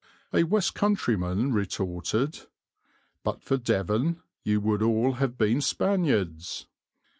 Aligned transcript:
A 0.33 0.41
west 0.41 0.73
countryman 0.73 1.53
retorted, 1.53 2.47
"But 3.23 3.43
for 3.43 3.55
Devon 3.57 4.23
you 4.41 4.59
would 4.59 4.81
all 4.81 5.11
have 5.13 5.37
been 5.37 5.61
Spaniards." 5.61 6.65